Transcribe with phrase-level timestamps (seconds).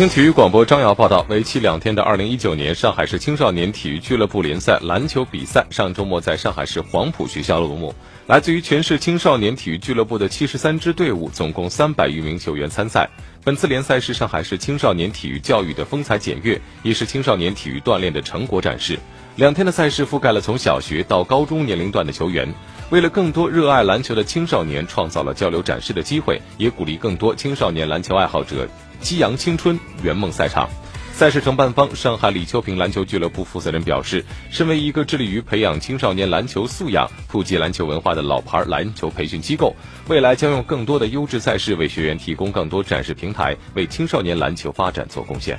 [0.00, 7.94] 听体育广播张瑶报道，为期两天的二零一九年上海市青少年体育俱乐部联赛篮球比赛上周末在上海市黄埔学校落幕。
[8.26, 13.10] 来自于全市青少年体育俱乐部的七十三支队伍，总共三百余名球员参赛。
[13.44, 18.98] 本次联赛是上海市青少年体育教育的风采检阅，也是青少年体育锻炼的成果展示。
[19.36, 22.54] 两天的赛事覆盖了从小学到高中年龄段的球员，
[22.90, 28.68] 为了更多热爱篮球的青少年创造了交流展示的机会，也鼓励更多青少年篮球爱好者。
[29.00, 30.68] 激扬青春，圆梦赛场。
[31.12, 39.76] 赛事承办方上海李秋平篮球俱乐部负责人表示，身为一个致力于培养青少年篮球素养、普及篮球文化的老牌篮球培训机构，
[40.08, 45.56] 未来将用更多的优质赛事为学员提供更多展示平台，为青少年篮球发展做贡献。